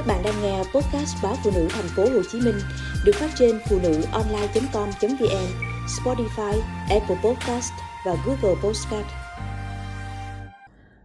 [0.00, 2.54] Các bạn đang nghe podcast báo phụ nữ thành phố Hồ Chí Minh
[3.04, 5.46] được phát trên phụ nữ online.com.vn,
[5.86, 7.72] Spotify, Apple Podcast
[8.06, 9.06] và Google Podcast.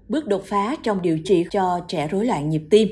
[0.10, 2.88] Bước đột phá trong điều trị cho trẻ rối loạn nhịp tim.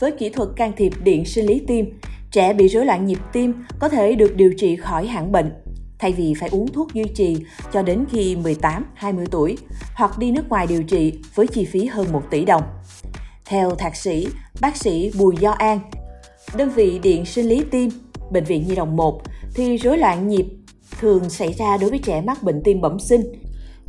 [0.00, 2.00] Với kỹ thuật can thiệp điện sinh lý tim,
[2.30, 5.52] trẻ bị rối loạn nhịp tim có thể được điều trị khỏi hẳn bệnh
[5.98, 7.36] thay vì phải uống thuốc duy trì
[7.72, 9.58] cho đến khi 18-20 tuổi
[9.94, 12.62] hoặc đi nước ngoài điều trị với chi phí hơn 1 tỷ đồng.
[13.52, 14.28] Theo thạc sĩ,
[14.60, 15.80] bác sĩ Bùi Do An,
[16.56, 17.90] đơn vị điện sinh lý tim,
[18.30, 19.22] Bệnh viện Nhi đồng 1
[19.54, 20.46] thì rối loạn nhịp
[21.00, 23.22] thường xảy ra đối với trẻ mắc bệnh tim bẩm sinh,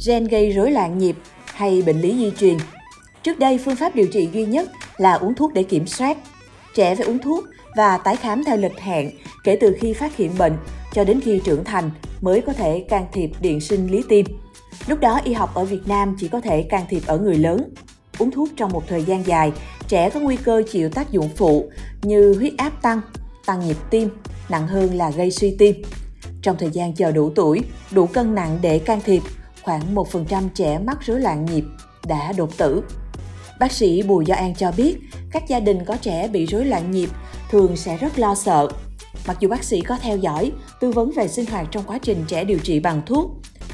[0.07, 2.57] gen gây rối loạn nhịp hay bệnh lý di truyền.
[3.23, 6.18] Trước đây, phương pháp điều trị duy nhất là uống thuốc để kiểm soát.
[6.76, 7.43] Trẻ phải uống thuốc
[7.76, 9.12] và tái khám theo lịch hẹn
[9.43, 10.54] kể từ khi phát hiện bệnh
[10.93, 14.26] cho đến khi trưởng thành mới có thể can thiệp điện sinh lý tim.
[14.88, 17.73] Lúc đó y học ở Việt Nam chỉ có thể can thiệp ở người lớn.
[18.20, 19.52] Uống thuốc trong một thời gian dài,
[19.88, 21.70] trẻ có nguy cơ chịu tác dụng phụ
[22.02, 23.01] như huyết áp tăng,
[23.46, 24.10] tăng nhịp tim,
[24.49, 25.76] nặng hơn là gây suy tim.
[26.41, 29.21] Trong thời gian chờ đủ tuổi, đủ cân nặng để can thiệp,
[29.63, 31.63] khoảng 1% trẻ mắc rối loạn nhịp
[32.07, 32.84] đã đột tử.
[33.60, 34.98] Bác sĩ Bùi Do An cho biết,
[35.32, 37.09] các gia đình có trẻ bị rối loạn nhịp
[37.49, 38.68] thường sẽ rất lo sợ.
[39.27, 42.24] Mặc dù bác sĩ có theo dõi, tư vấn về sinh hoạt trong quá trình
[42.27, 43.32] trẻ điều trị bằng thuốc,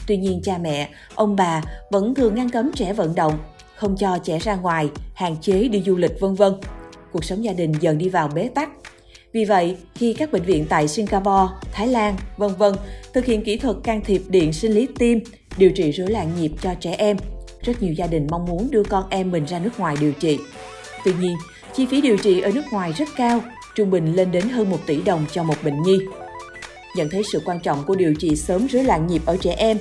[0.07, 3.39] tuy nhiên cha mẹ, ông bà vẫn thường ngăn cấm trẻ vận động,
[3.79, 6.53] không cho trẻ ra ngoài, hạn chế đi du lịch vân vân.
[7.11, 8.69] Cuộc sống gia đình dần đi vào bế tắc.
[9.33, 12.75] Vì vậy, khi các bệnh viện tại Singapore, Thái Lan, vân vân
[13.13, 15.19] thực hiện kỹ thuật can thiệp điện sinh lý tim,
[15.57, 17.17] điều trị rối loạn nhịp cho trẻ em,
[17.61, 20.39] rất nhiều gia đình mong muốn đưa con em mình ra nước ngoài điều trị.
[21.05, 21.35] Tuy nhiên,
[21.75, 23.41] chi phí điều trị ở nước ngoài rất cao,
[23.75, 25.99] trung bình lên đến hơn 1 tỷ đồng cho một bệnh nhi.
[26.95, 29.77] Nhận thấy sự quan trọng của điều trị sớm rối loạn nhịp ở trẻ em,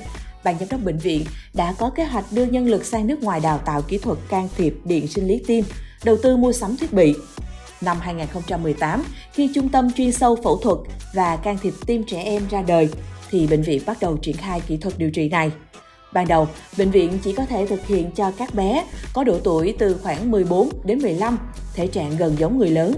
[0.49, 3.41] ban giám đốc bệnh viện đã có kế hoạch đưa nhân lực sang nước ngoài
[3.41, 5.65] đào tạo kỹ thuật can thiệp điện sinh lý tim,
[6.05, 7.15] đầu tư mua sắm thiết bị.
[7.81, 10.79] Năm 2018, khi Trung tâm chuyên sâu phẫu thuật
[11.15, 12.89] và can thiệp tim trẻ em ra đời,
[13.31, 15.51] thì bệnh viện bắt đầu triển khai kỹ thuật điều trị này.
[16.13, 16.49] Ban đầu,
[16.79, 20.31] bệnh viện chỉ có thể thực hiện cho các bé có độ tuổi từ khoảng
[20.31, 21.39] 14 đến 15,
[21.75, 22.95] thể trạng gần giống người lớn.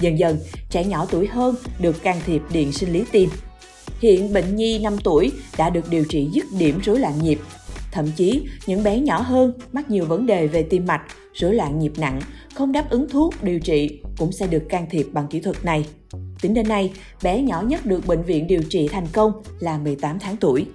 [0.00, 0.38] Dần dần,
[0.70, 3.30] trẻ nhỏ tuổi hơn được can thiệp điện sinh lý tim.
[3.98, 7.38] Hiện bệnh nhi 5 tuổi đã được điều trị dứt điểm rối loạn nhịp.
[7.92, 11.02] Thậm chí, những bé nhỏ hơn mắc nhiều vấn đề về tim mạch,
[11.34, 12.20] rối loạn nhịp nặng,
[12.54, 15.86] không đáp ứng thuốc điều trị cũng sẽ được can thiệp bằng kỹ thuật này.
[16.40, 16.92] Tính đến nay,
[17.22, 20.66] bé nhỏ nhất được bệnh viện điều trị thành công là 18 tháng tuổi.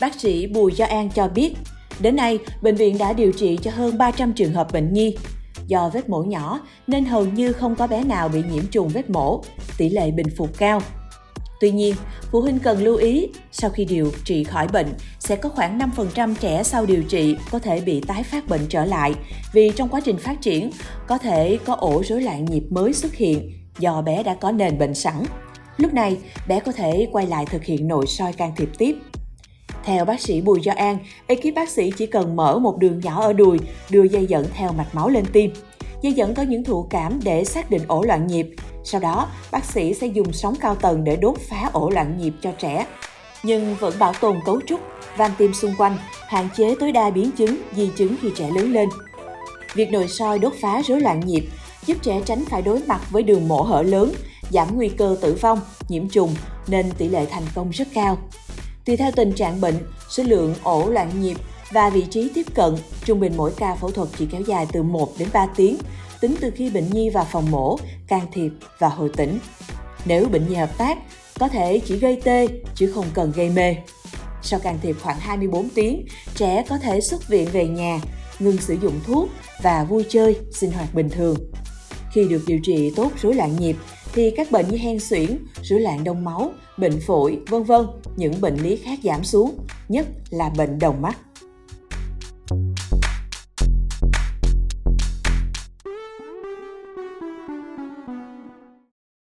[0.00, 1.54] Bác sĩ Bùi Gia An cho biết,
[2.00, 5.16] đến nay bệnh viện đã điều trị cho hơn 300 trường hợp bệnh nhi.
[5.66, 9.10] Do vết mổ nhỏ nên hầu như không có bé nào bị nhiễm trùng vết
[9.10, 9.42] mổ,
[9.78, 10.82] tỷ lệ bình phục cao.
[11.60, 11.94] Tuy nhiên,
[12.30, 14.86] phụ huynh cần lưu ý, sau khi điều trị khỏi bệnh,
[15.18, 18.84] sẽ có khoảng 5% trẻ sau điều trị có thể bị tái phát bệnh trở
[18.84, 19.14] lại
[19.52, 20.70] vì trong quá trình phát triển
[21.06, 24.78] có thể có ổ rối loạn nhịp mới xuất hiện do bé đã có nền
[24.78, 25.14] bệnh sẵn.
[25.76, 26.16] Lúc này,
[26.48, 28.96] bé có thể quay lại thực hiện nội soi can thiệp tiếp.
[29.84, 33.22] Theo bác sĩ Bùi Do An, ekip bác sĩ chỉ cần mở một đường nhỏ
[33.22, 33.58] ở đùi,
[33.90, 35.52] đưa dây dẫn theo mạch máu lên tim.
[36.02, 38.46] Dây dẫn có những thụ cảm để xác định ổ loạn nhịp.
[38.84, 42.32] Sau đó, bác sĩ sẽ dùng sóng cao tần để đốt phá ổ loạn nhịp
[42.42, 42.86] cho trẻ.
[43.42, 44.80] Nhưng vẫn bảo tồn cấu trúc,
[45.16, 45.96] van tim xung quanh,
[46.28, 48.88] hạn chế tối đa biến chứng, di chứng khi trẻ lớn lên.
[49.74, 51.48] Việc nội soi đốt phá rối loạn nhịp
[51.86, 54.12] giúp trẻ tránh phải đối mặt với đường mổ hở lớn,
[54.50, 56.34] giảm nguy cơ tử vong, nhiễm trùng
[56.68, 58.18] nên tỷ lệ thành công rất cao.
[58.84, 59.74] Tùy theo tình trạng bệnh,
[60.08, 61.36] số lượng ổ loạn nhịp
[61.70, 64.82] và vị trí tiếp cận, trung bình mỗi ca phẫu thuật chỉ kéo dài từ
[64.82, 65.76] 1 đến 3 tiếng,
[66.20, 69.38] tính từ khi bệnh nhi vào phòng mổ, can thiệp và hồi tỉnh.
[70.04, 70.98] Nếu bệnh nhi hợp tác,
[71.38, 73.76] có thể chỉ gây tê chứ không cần gây mê.
[74.42, 78.00] Sau can thiệp khoảng 24 tiếng, trẻ có thể xuất viện về nhà,
[78.38, 79.28] ngừng sử dụng thuốc
[79.62, 81.36] và vui chơi, sinh hoạt bình thường.
[82.12, 83.76] Khi được điều trị tốt rối loạn nhịp,
[84.12, 88.40] thì các bệnh như hen suyễn, rối loạn đông máu, bệnh phổi, vân vân, những
[88.40, 89.58] bệnh lý khác giảm xuống,
[89.88, 91.16] nhất là bệnh đồng mắt.